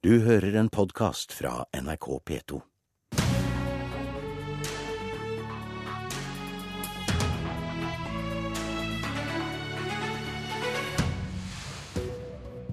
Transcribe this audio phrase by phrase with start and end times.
[0.00, 2.58] Du hører en podkast fra NRK P2.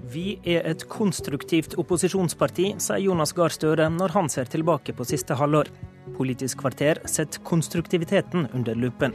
[0.08, 5.36] Vi er et konstruktivt opposisjonsparti, sier Jonas Gahr Støre når han ser tilbake på siste
[5.36, 5.68] halvår.
[6.16, 9.12] Politisk kvarter setter konstruktiviteten under lupen.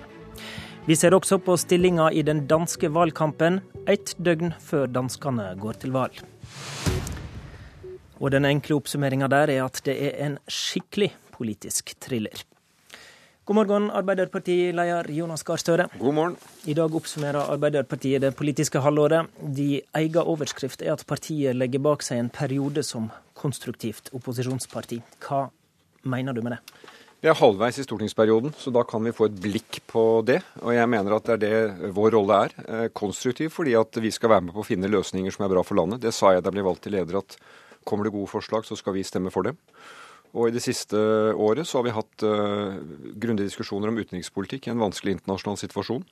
[0.86, 5.98] Vi ser også på stillinga i den danske valgkampen, ett døgn før danskene går til
[5.98, 6.22] valg.
[8.24, 12.46] Og den enkle oppsummeringa der er at det er en skikkelig politisk thriller.
[13.44, 15.90] God morgen, Arbeiderpartileder Jonas Gahr Støre.
[16.00, 16.36] God morgen.
[16.64, 19.28] I dag oppsummerer Arbeiderpartiet det politiske halvåret.
[19.44, 25.02] De egen overskrift er at partiet legger bak seg en periode som konstruktivt opposisjonsparti.
[25.28, 25.50] Hva
[26.08, 26.62] mener du med det?
[27.24, 30.40] Vi er halvveis i stortingsperioden, så da kan vi få et blikk på det.
[30.64, 32.56] Og jeg mener at det er det vår rolle er.
[32.64, 35.64] Eh, konstruktiv fordi at vi skal være med på å finne løsninger som er bra
[35.68, 36.00] for landet.
[36.04, 37.38] Det sa jeg da jeg ble valgt til leder, at
[37.86, 39.60] kommer det gode forslag, så skal vi stemme for dem.
[40.34, 40.98] Og i det siste
[41.38, 42.80] året så har vi hatt uh,
[43.22, 46.06] grundige diskusjoner om utenrikspolitikk i en vanskelig internasjonal situasjon.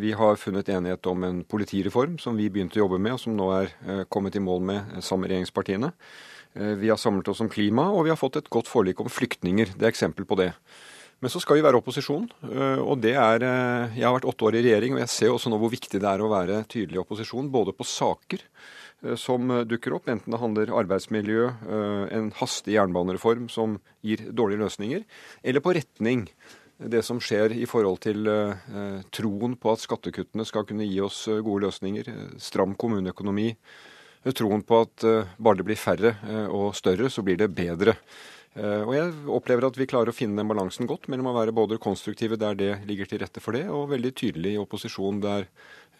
[0.00, 3.36] Vi har funnet enighet om en politireform som vi begynte å jobbe med, og som
[3.36, 5.92] nå er uh, kommet i mål med sammen med regjeringspartiene.
[6.56, 9.12] Uh, vi har samlet oss om klima, og vi har fått et godt forlik om
[9.12, 9.76] flyktninger.
[9.76, 10.54] Det er eksempel på det.
[11.20, 12.30] Men så skal vi være opposisjon,
[12.80, 15.58] og det er Jeg har vært åtte år i regjering, og jeg ser også nå
[15.60, 18.79] hvor viktig det er å være tydelig i opposisjon, både på saker Eh,
[19.16, 24.64] som eh, dukker opp, enten det handler arbeidsmiljø, eh, en hastig jernbanereform som gir dårlige
[24.64, 25.04] løsninger,
[25.42, 26.26] eller på retning.
[26.80, 28.24] Det som skjer i forhold til
[29.12, 32.06] troen på at skattekuttene skal kunne gi oss gode løsninger,
[32.40, 33.50] stram kommuneøkonomi,
[34.32, 35.04] troen på at
[35.36, 36.14] bare det blir færre
[36.48, 37.98] og større, så blir det bedre.
[38.58, 41.78] Og jeg opplever at vi klarer å finne den balansen godt mellom å være både
[41.78, 45.46] konstruktive der det ligger til rette for det, og veldig tydelig i opposisjon der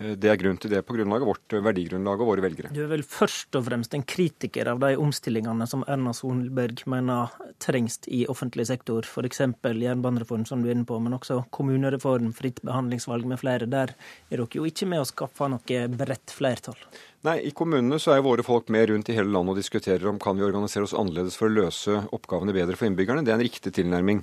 [0.01, 2.73] Eh, det er grunn til det på grunnlag av vårt eh, verdigrunnlag og våre velgere.
[2.75, 7.35] Du er vel først og fremst en kritiker av de omstillingene som Erna Solberg mener
[7.63, 9.43] trengs i offentlig sektor, f.eks.
[9.61, 13.69] jernbanereform, som du er inne på, men også kommunereform, fritt behandlingsvalg med flere.
[13.71, 16.79] Der er dere jo ikke med å skaffe noe bredt flertall.
[17.27, 20.19] Nei, I kommunene så er våre folk med rundt i hele landet og diskuterer om
[20.23, 23.27] kan vi organisere oss annerledes for å løse oppgavene bedre for innbyggerne.
[23.27, 24.23] Det er en riktig tilnærming.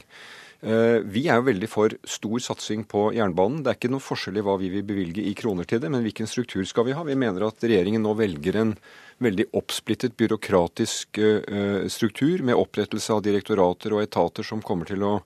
[0.65, 3.59] Eh, vi er jo veldig for stor satsing på jernbanen.
[3.61, 6.01] Det er ikke noe forskjell i hva vi vil bevilge i kroner til det, men
[6.07, 7.03] hvilken struktur skal vi ha?
[7.05, 8.73] Vi mener at regjeringen nå velger en
[9.21, 15.19] veldig oppsplittet byråkratisk eh, struktur med opprettelse av direktorater og etater som kommer til å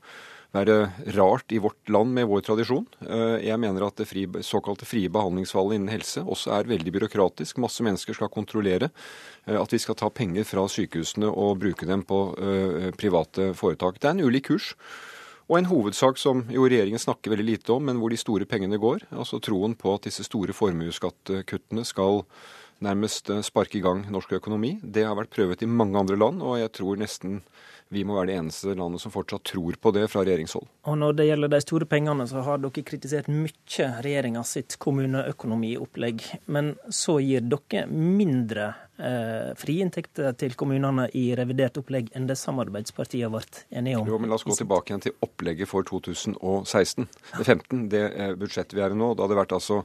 [0.51, 0.75] være
[1.16, 2.88] rart i vårt land med vår tradisjon.
[3.06, 7.62] Eh, jeg mener at det fri, såkalte frie behandlingsvalget innen helse også er veldig byråkratisk.
[7.63, 8.91] Masse mennesker skal kontrollere
[9.47, 12.19] at vi skal ta penger fra sykehusene og bruke dem på
[12.94, 13.97] private foretak.
[13.97, 14.75] Det er en ulik kurs.
[15.51, 18.79] Og en hovedsak som jo regjeringen snakker veldig lite om, men hvor de store pengene
[18.79, 19.03] går.
[19.12, 22.22] Altså troen på at disse store formuesskattekuttene skal
[22.81, 24.78] nærmest eh, sparke i gang norsk økonomi.
[24.81, 27.41] Det har vært prøvet i mange andre land, og jeg tror nesten
[27.91, 30.68] vi må være det eneste landet som fortsatt tror på det fra regjeringshold.
[30.88, 36.24] Og Når det gjelder de store pengene, så har dere kritisert mye regjeringa sitt kommuneøkonomiopplegg.
[36.56, 42.38] Men så gir dere mindre eh, frie inntekter til kommunene i revidert opplegg enn det
[42.40, 44.07] samarbeidspartiene har vært enige om.
[44.07, 47.09] Jo, men La oss gå tilbake igjen til opplegget for 2016.
[47.41, 48.06] 15, det
[48.40, 49.12] budsjettet vi er i nå.
[49.12, 49.81] Da hadde det vært altså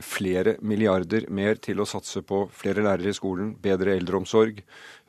[0.00, 4.64] flere milliarder mer til å satse på flere lærere i skolen, bedre eldreomsorg.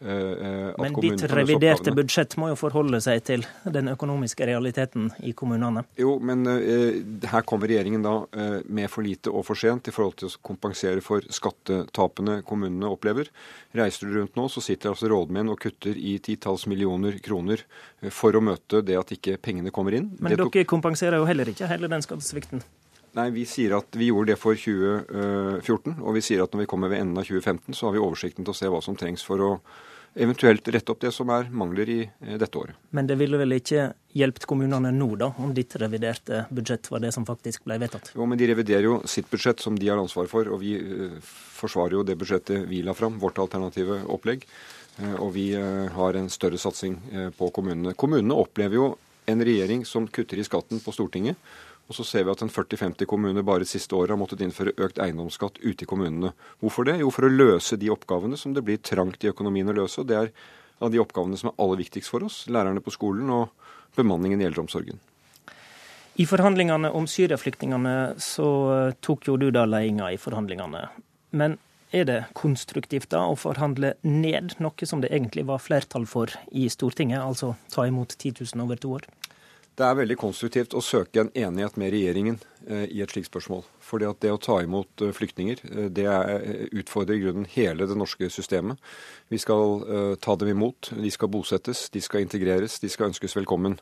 [0.05, 5.33] Eh, eh, men ditt reviderte budsjett må jo forholde seg til den økonomiske realiteten i
[5.37, 5.83] kommunene?
[5.99, 9.93] Jo, men uh, her kommer regjeringen da uh, med for lite og for sent i
[9.93, 13.29] forhold til å kompensere for skattetapene kommunene opplever.
[13.77, 17.61] Reiser du rundt nå, så sitter altså rådmenn og kutter i titalls millioner kroner
[18.09, 20.09] for å møte det at ikke pengene kommer inn.
[20.17, 22.65] Men det dere kompenserer jo heller ikke hele den skattesvikten?
[23.19, 26.73] Nei, Vi sier at vi gjorde det for 2014, og vi sier at når vi
[26.73, 29.25] kommer ved enden av 2015, så har vi oversikten til å se hva som trengs
[29.27, 29.55] for å
[30.15, 32.77] eventuelt rette opp det som er mangler i eh, dette året.
[32.91, 37.13] Men det ville vel ikke hjulpet kommunene nå, da, om ditt reviderte budsjett var det
[37.15, 38.11] som faktisk ble vedtatt?
[38.15, 41.15] Jo, men de reviderer jo sitt budsjett, som de har ansvar for, og vi uh,
[41.55, 44.43] forsvarer jo det budsjettet vi la fram, vårt alternative opplegg.
[44.99, 46.99] Uh, og vi har en større satsing
[47.37, 47.95] på kommunene.
[47.95, 48.89] Kommunene opplever jo
[49.31, 51.39] en regjering som kutter i skatten på Stortinget
[51.91, 54.71] og så ser vi at en 40-50 kommuner bare det siste året har måttet innføre
[54.79, 56.31] økt eiendomsskatt ute i kommunene.
[56.63, 57.01] Hvorfor det?
[57.01, 59.99] Jo, for å løse de oppgavene som det blir trangt i økonomien å løse.
[59.99, 60.31] og Det er
[60.79, 62.45] av de oppgavene som er aller viktigst for oss.
[62.47, 63.51] Lærerne på skolen og
[63.99, 65.03] bemanningen i eldreomsorgen.
[66.15, 68.47] I forhandlingene om Syria-flyktningene så
[69.03, 70.85] tok jo du da ledelsen i forhandlingene.
[71.35, 71.59] Men
[71.91, 76.69] er det konstruktivt da å forhandle ned noe som det egentlig var flertall for i
[76.71, 79.07] Stortinget, altså ta imot 10 000 over to år?
[79.79, 82.37] Det er veldig konstruktivt å søke en enighet med regjeringen
[82.67, 83.61] eh, i et slikt spørsmål.
[83.79, 86.07] Fordi at det å ta imot eh, flyktninger, eh, det
[86.81, 88.81] utfordrer i grunnen hele det norske systemet.
[89.31, 93.77] Vi skal ta dem imot, de skal bosettes, de skal integreres, de skal ønskes velkommen.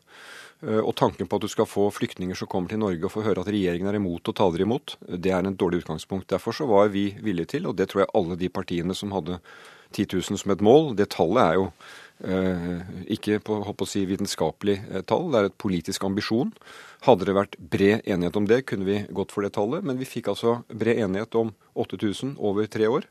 [0.60, 3.42] Og tanken på at du skal få flyktninger som kommer til Norge og få høre
[3.42, 6.28] at regjeringen er imot og taler imot, det er en dårlig utgangspunkt.
[6.30, 9.40] Derfor så var vi villige til, og det tror jeg alle de partiene som hadde
[9.96, 11.70] 10 000 som et mål, det tallet er jo
[12.20, 16.52] ikke på å si, vitenskapelig eh, tall, det er et politisk ambisjon.
[17.06, 20.04] Hadde det vært bred enighet om det, kunne vi gått for det tallet, men vi
[20.10, 23.06] fikk altså bred enighet om 8000 over tre år.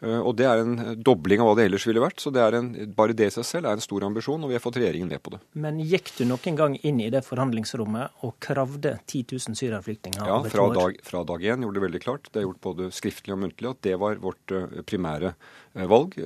[0.00, 2.56] Eh, Og det er en dobling av hva det ellers ville vært, så det er
[2.56, 5.12] en, bare det i seg selv er en stor ambisjon, og vi har fått regjeringen
[5.12, 5.42] med på det.
[5.60, 10.40] Men gikk du noen gang inn i det forhandlingsrommet og kravde 10 000 syrerflyktninger Ja,
[10.48, 10.74] fra år?
[10.80, 12.32] dag, fra dag én gjorde det veldig klart.
[12.32, 16.16] Det er gjort både skriftlig og muntlig at det var vårt eh, primære eh, valg.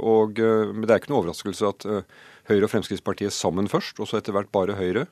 [0.00, 1.86] Og, men det er ikke noe overraskelse at
[2.48, 5.06] Høyre og Fremskrittspartiet sammen først, og så etter hvert bare Høyre,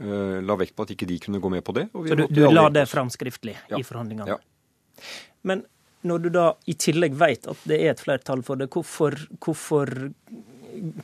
[0.00, 1.88] eh, la vekt på at ikke de kunne gå med på det.
[1.92, 3.80] Så du, du la det fram skriftlig Ja.
[3.80, 4.36] i forhandlingene?
[4.36, 5.02] Ja.
[5.46, 5.64] Men
[6.06, 9.90] når du da i tillegg vet at det er et flertall for det, hvorfor, hvorfor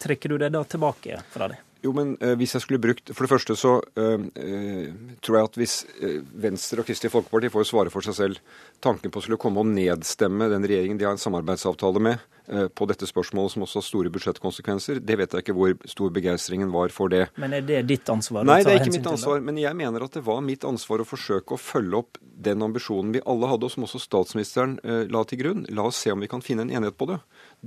[0.03, 1.59] trekker du deg da tilbake fra det?
[1.83, 5.49] Jo, men eh, hvis jeg skulle brukt For det første så eh, eh, tror jeg
[5.49, 8.39] at hvis eh, Venstre og Kristelig Folkeparti får svare for seg selv
[8.85, 12.87] tanken på å skulle komme og nedstemme den regjeringen de har en samarbeidsavtale med på
[12.91, 16.93] dette spørsmålet, som også har store budsjettkonsekvenser, det vet jeg ikke hvor stor begeistringen var
[16.95, 17.27] for det.
[17.41, 18.45] Men er det ditt ansvar?
[18.49, 21.09] Nei, det er ikke mitt ansvar, men jeg mener at det var mitt ansvar å
[21.09, 25.23] forsøke å følge opp den ambisjonen vi alle hadde, og som også statsministeren eh, la
[25.29, 25.65] til grunn.
[25.75, 27.19] La oss se om vi kan finne en enighet på det.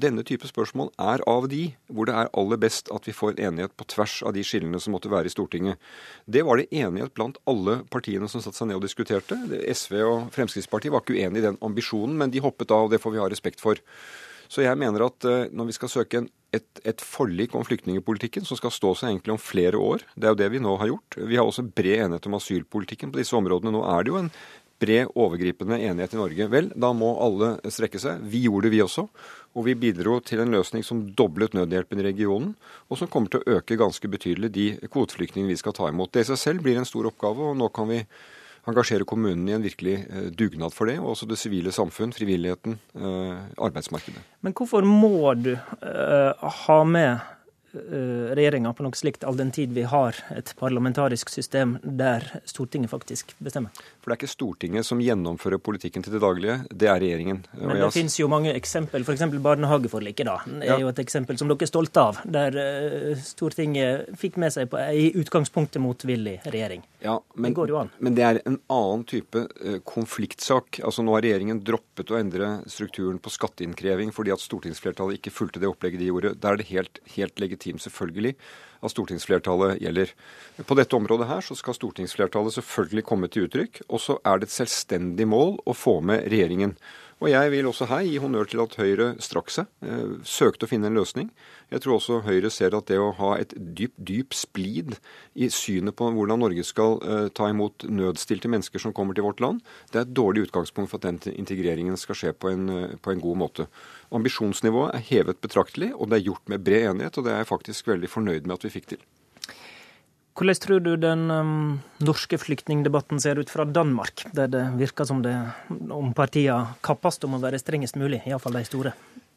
[0.05, 3.43] Denne type spørsmål er av de hvor det er aller best at vi får en
[3.49, 5.81] enighet på tvers av de skillene som måtte være i Stortinget.
[6.25, 9.39] Det var det enighet blant alle partiene som satte seg ned og diskuterte.
[9.71, 13.01] SV og Fremskrittspartiet var ikke uenig i den ambisjonen, men de hoppet av, og det
[13.03, 13.79] får vi ha respekt for.
[14.55, 18.45] Så jeg mener at eh, når vi skal søke en, et, et forlik om flyktningepolitikken,
[18.47, 20.93] som skal stå seg egentlig om flere år, det er jo det vi nå har
[20.93, 21.17] gjort.
[21.19, 23.73] Vi har også bred enighet om asylpolitikken på disse områdene.
[23.75, 24.31] Nå er det jo en
[24.79, 26.47] bred, overgripende enighet i Norge.
[26.51, 28.23] Vel, da må alle strekke seg.
[28.31, 29.05] Vi gjorde det, vi også.
[29.55, 32.55] Og vi bidro til en løsning som doblet nødhjelpen i regionen,
[32.91, 36.11] og som kommer til å øke ganske betydelig de kvoteflyktningene vi skal ta imot.
[36.15, 38.01] Det i seg selv blir en stor oppgave, og nå kan vi
[38.67, 42.79] engasjere kommunene i en virkelig eh, dugnad for det, og også det sivile samfunn, frivilligheten,
[42.95, 44.21] eh, arbeidsmarkedet.
[44.41, 47.19] Men hvorfor må du eh, ha med
[47.75, 52.89] uh, regjeringa på noe slikt, all den tid vi har et parlamentarisk system der Stortinget
[52.89, 53.75] faktisk bestemmer?
[53.99, 57.41] For det er ikke Stortinget som gjennomfører politikken til det daglige, det er regjeringen.
[57.53, 59.25] Men jeg det har- finnes jo mange eksempel, f.eks.
[59.43, 60.25] barnehageforliket.
[60.25, 60.75] da, Det Ja.
[60.77, 64.79] er jo et eksempel som dere er stolte av, der Stortinget fikk med seg på
[64.79, 66.81] ei i utgangspunktet motvillig regjering.
[67.05, 67.91] Ja, men, Det går jo an.
[67.99, 70.79] men det er en annen type eh, konfliktsak.
[70.83, 75.61] Altså Nå har regjeringen droppet å endre strukturen på skatteinnkreving fordi at stortingsflertallet ikke fulgte
[75.61, 76.33] det opplegget de gjorde.
[76.41, 78.33] Da er det helt, helt legitimt, selvfølgelig,
[78.81, 80.11] at stortingsflertallet gjelder.
[80.65, 83.83] På dette området her så skal stortingsflertallet selvfølgelig komme til uttrykk.
[83.87, 86.75] Og så er det et selvstendig mål å få med regjeringen.
[87.25, 90.69] Og jeg vil også her gi honnør til at Høyre strakk seg, eh, søkte å
[90.69, 91.31] finne en løsning.
[91.73, 94.99] Jeg tror også Høyre ser at det å ha et dyp, dyp splid
[95.33, 99.41] i synet på hvordan Norge skal eh, ta imot nødstilte mennesker som kommer til vårt
[99.41, 102.95] land, det er et dårlig utgangspunkt for at den integreringen skal skje på en, eh,
[103.01, 103.69] på en god måte.
[104.13, 107.53] Ambisjonsnivået er hevet betraktelig, og det er gjort med bred enighet, og det er jeg
[107.55, 109.05] faktisk veldig fornøyd med at vi fikk til.
[110.35, 111.51] Hvordan tror du den um,
[112.03, 115.31] norske flyktningdebatten ser ut fra Danmark, der det virker som det
[115.71, 118.91] om partiene kappes om å være strengest mulig, iallfall de store?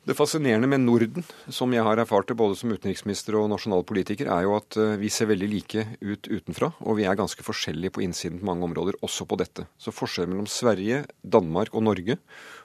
[0.09, 1.23] Det fascinerende med Norden,
[1.53, 5.11] som jeg har erfart det både som utenriksminister og nasjonalpolitiker, er jo at eh, vi
[5.13, 8.99] ser veldig like ut utenfra, og vi er ganske forskjellige på innsiden på mange områder,
[9.05, 9.69] også på dette.
[9.79, 12.19] Så forskjellen mellom Sverige, Danmark og Norge,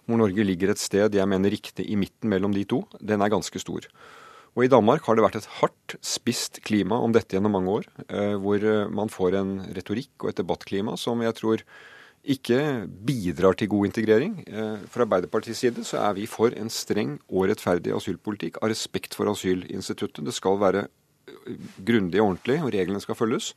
[0.07, 3.35] hvor Norge ligger et sted jeg mener riktig i midten mellom de to, den er
[3.35, 3.91] ganske stor.
[4.53, 7.87] Og i Danmark har det vært et hardt, spisst klima om dette gjennom mange år,
[8.05, 11.63] eh, hvor eh, man får en retorikk og et debattklima som jeg tror
[12.23, 12.59] ikke
[13.03, 14.35] bidrar til god integrering.
[14.45, 19.17] Eh, Fra Arbeiderpartiets side så er vi for en streng og rettferdig asylpolitikk av respekt
[19.17, 20.21] for asylinstituttet.
[20.23, 20.85] Det skal være
[21.81, 23.53] grundig og ordentlig, og reglene skal følges.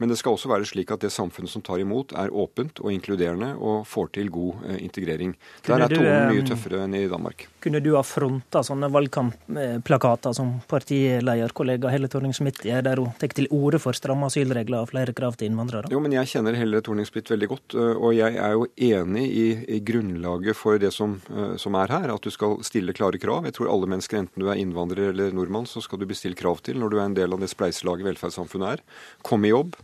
[0.00, 2.92] Men det skal også være slik at det samfunnet som tar imot, er åpent og
[2.92, 5.10] inkluderende og får til god integrering.
[5.10, 5.36] integrering.
[5.66, 7.46] Der er tonen mye eh, tøffere enn i Danmark.
[7.62, 13.48] Kunne du ha fronta sånne valgkampplakater som partilederkollega Helle Thorning-Schmidt gjør, der hun tar til
[13.54, 15.90] orde for stramme asylregler og flere krav til innvandrere?
[15.92, 19.46] Jo, men jeg kjenner Helle Thorning-Schmidt veldig godt, øh, og jeg er jo enig i,
[19.76, 21.18] i grunnlaget for det som,
[21.60, 23.46] som er her, at du skal stille klare krav.
[23.48, 26.62] Jeg tror alle mennesker, enten du er innvandrer eller nordmann, så skal du bestille krav
[26.64, 28.84] til når du er en del av det spleiselaget velferdssamfunnet er.
[29.26, 29.76] Kom i jobb.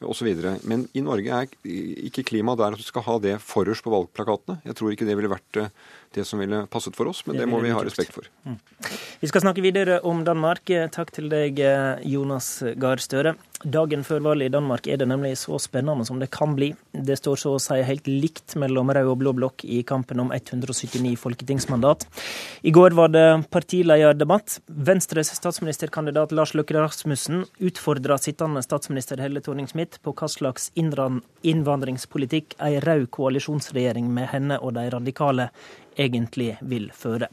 [0.00, 0.28] osv.
[0.68, 1.48] Men i Norge er
[2.08, 4.60] ikke klimaet der at du skal ha det forrest på valgplakatene.
[4.68, 5.62] Jeg tror ikke det ville vært
[6.14, 8.28] det som ville passet for oss, men det, det må vi ha respekt for.
[8.48, 8.56] Mm.
[9.20, 10.70] Vi skal snakke videre om Danmark.
[10.94, 11.60] Takk til deg,
[12.08, 13.36] Jonas Gahr Støre.
[13.66, 16.70] Dagen før valget i Danmark er det nemlig så spennende som det kan bli.
[16.94, 20.30] Det står så å si helt likt mellom rød og blå blokk i kampen om
[20.34, 22.06] 179 folketingsmandat.
[22.62, 24.60] I går var det partilederdebatt.
[24.66, 29.42] Venstres statsministerkandidat Lars Løkke Rasmussen utfordra sittende statsminister Helle
[29.88, 30.70] Thorning-Schmidt på hva slags
[31.42, 35.50] innvandringspolitikk ei rød koalisjonsregjering med henne og de radikale
[35.96, 37.26] egentlig vil føre.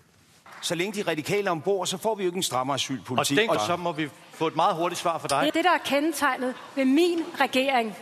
[0.62, 3.50] Så lenge de radikale om bord, så får vi jo ikke en strammere asylpolitikk.
[3.50, 5.54] Og, og så må vi få et meget hurtig svar for deg.
[5.54, 7.96] Det, der er kendetegnet ved min regjering,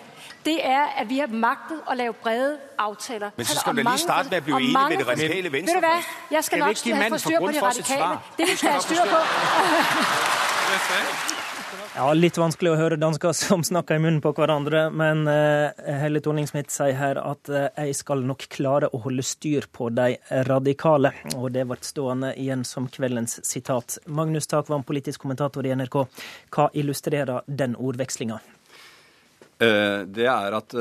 [0.45, 3.29] det er, at vi har maktet å lave brede avtaler.
[3.35, 5.75] Men så skal du lige starte med å bli enig med det radikale venstre.
[5.75, 5.95] Vet du hva?
[6.31, 6.77] Jeg skal, nok
[7.11, 8.17] få styr på de radikale.
[8.37, 9.19] Det vi skal ha styr på.
[11.93, 15.69] Ja, Litt vanskelig å høre dansker som snakker i munnen på hverandre, men uh,
[16.01, 20.15] Helle Thorning-Smith sier her at uh, jeg skal nok klare å holde styr på de
[20.47, 21.11] radikale.
[21.37, 23.99] Og det ble stående igjen som kveldens sitat.
[24.09, 25.99] Magnus Takvam, politisk kommentator i NRK.
[26.55, 28.41] Hva illustrerer den ordvekslinga?
[29.61, 30.73] Uh, det er at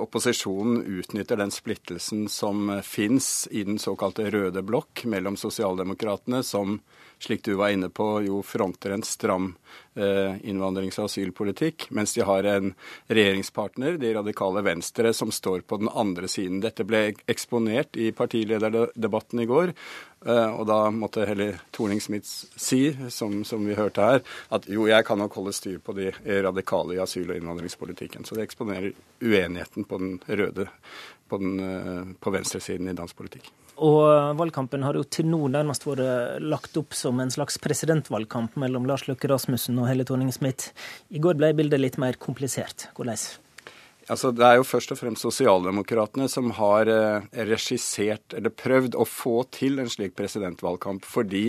[0.00, 6.78] opposisjonen utnytter den splittelsen som fins i den såkalte røde blokk mellom sosialdemokratene, som
[7.22, 9.52] slik du var inne på, jo fronter en stram
[9.94, 12.72] eh, innvandrings- og asylpolitikk, mens de har en
[13.06, 16.60] regjeringspartner, de radikale Venstre, som står på den andre siden.
[16.64, 19.74] Dette ble eksponert i partilederdebatten i går,
[20.26, 25.06] eh, og da måtte Helle Thorning-Smith si, som, som, vi hørte her, at jo, jeg
[25.06, 26.10] kan nok holde styr på de
[26.42, 28.26] radikale i asyl- og innvandringspolitikken.
[28.26, 28.90] Så det eksponerer
[29.42, 30.68] uenigheten på den røde,
[31.28, 33.50] på, den, eh, på venstresiden i dansk politikk.
[33.82, 38.84] Og valgkampen har jo til nå nærmest vært lagt opp som en slags presidentvalgkamp mellom
[38.86, 40.70] Lars Løkke Rasmussen og Helle Thorning-Smith.
[41.10, 42.90] I går ble bildet litt mer komplisert.
[42.98, 43.16] Hvordan?
[44.10, 49.06] Altså, det er jo først og fremst sosialdemokratene som har eh, regissert eller prøvd å
[49.06, 51.06] få til en slik presidentvalgkamp.
[51.06, 51.44] Fordi,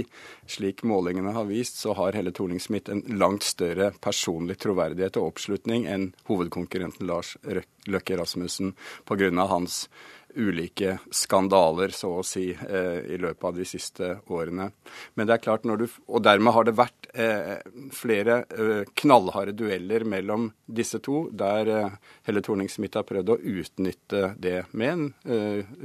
[0.50, 5.88] slik målingene har vist, så har Helle Thorning-Smith en langt større personlig troverdighet og oppslutning
[5.90, 8.76] enn hovedkonkurrenten Lars Løkke Rasmussen
[9.10, 9.32] pga.
[9.50, 9.88] hans
[10.36, 14.72] ulike skandaler, så å si, eh, i løpet av de siste årene.
[15.16, 17.62] Men det er klart du, Og dermed har det vært eh,
[17.92, 24.66] flere eh, knallharde dueller mellom disse to, der Helle Thorning-Smith har prøvd å utnytte det
[24.72, 25.14] med en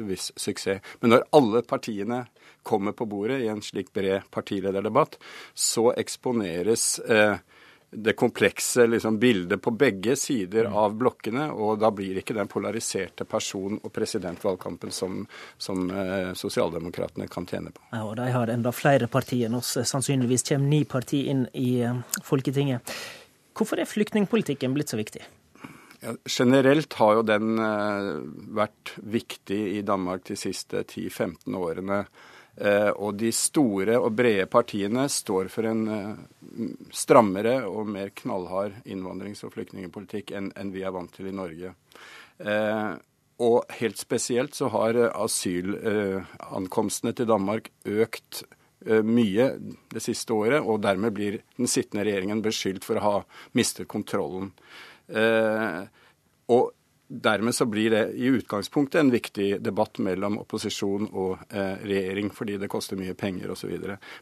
[0.08, 0.80] viss suksess.
[1.00, 2.26] Men når alle partiene
[2.62, 5.16] kommer på bordet i en slik bred partilederdebatt,
[5.54, 7.38] så eksponeres eh,
[7.90, 10.74] det komplekse liksom, bildet på begge sider mm.
[10.76, 11.48] av blokkene.
[11.52, 15.22] Og da blir ikke den polariserte person- og presidentvalgkampen som,
[15.56, 17.82] som eh, sosialdemokratene kan tjene på.
[17.92, 19.76] Ja, og De har enda flere partier enn oss.
[19.88, 22.96] Sannsynligvis kommer ni partier inn i eh, Folketinget.
[23.58, 25.24] Hvorfor er flyktningpolitikken blitt så viktig?
[26.00, 28.10] Ja, generelt har jo den eh,
[28.60, 32.04] vært viktig i Danmark de siste 10-15 årene.
[32.58, 36.22] Eh, og de store og brede partiene står for en eh,
[36.90, 41.70] strammere og mer knallhard innvandrings- og flyktningpolitikk enn vi er vant til i Norge.
[42.42, 42.90] Eh,
[43.38, 48.42] og helt spesielt så har asylankomstene til Danmark økt
[48.88, 49.46] mye
[49.92, 53.20] det siste året, og dermed blir den sittende regjeringen beskyldt for å ha
[53.58, 54.52] mistet kontrollen.
[56.54, 56.62] Og
[57.10, 62.58] Dermed så blir det i utgangspunktet en viktig debatt mellom opposisjon og eh, regjering, fordi
[62.60, 63.70] det koster mye penger osv.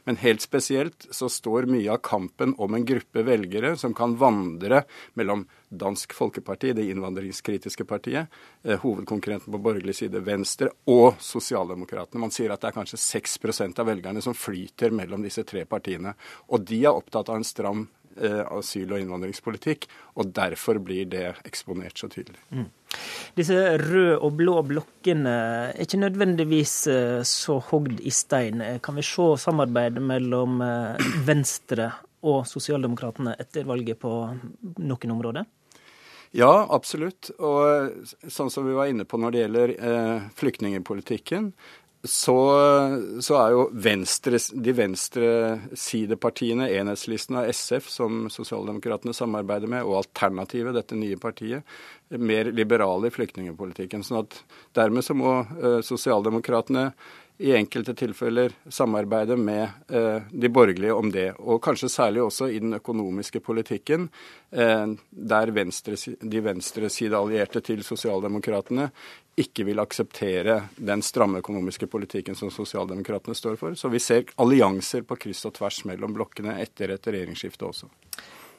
[0.07, 4.85] Men helt spesielt så står mye av kampen om en gruppe velgere som kan vandre
[5.19, 8.31] mellom Dansk Folkeparti, det innvandringskritiske partiet,
[8.63, 12.23] eh, hovedkonkurrenten på borgerlig side, Venstre, og Sosialdemokratene.
[12.23, 16.15] Man sier at det er kanskje 6% av velgerne som flyter mellom disse tre partiene.
[16.55, 21.99] Og de er opptatt av en stram asyl- og innvandringspolitikk, og derfor blir det eksponert
[22.01, 22.41] så tydelig.
[22.51, 22.69] Mm.
[23.37, 25.35] Disse røde og blå blokkene
[25.75, 28.63] er ikke nødvendigvis eh, så hogd i stein.
[28.85, 31.91] Kan vi se samarbeid mellom eh, Venstre
[32.27, 34.13] og Sosialdemokratene etter valget på
[34.79, 35.47] noen områder?
[36.37, 37.31] Ja, absolutt.
[37.39, 41.53] Og sånn som vi var inne på når det gjelder eh, flyktningpolitikken,
[42.09, 42.37] så,
[43.21, 50.75] så, er jo venstre, de venstresidepartiene, Enhetslisten av SF, som sosialdemokratene samarbeider med, og Alternativet,
[50.77, 51.67] dette nye partiet,
[52.17, 54.05] mer liberale i flyktningpolitikken.
[54.07, 54.41] sånn at
[54.79, 56.91] dermed så må uh, sosialdemokratene
[57.39, 61.29] i enkelte tilfeller samarbeide med eh, de borgerlige om det.
[61.39, 64.09] Og kanskje særlig også i den økonomiske politikken,
[64.51, 68.89] eh, der venstre, de venstresideallierte til sosialdemokratene
[69.37, 73.77] ikke vil akseptere den stramme økonomiske politikken som sosialdemokratene står for.
[73.77, 77.93] Så vi ser allianser på kryss og tvers mellom blokkene etter et regjeringsskifte også.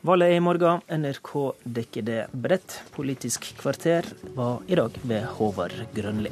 [0.06, 0.84] Valget er i morgen.
[0.94, 1.32] NRK
[1.66, 2.82] dekker det bredt.
[2.94, 4.06] Politisk kvarter
[4.38, 6.32] var i dag ved Håvard Grønli.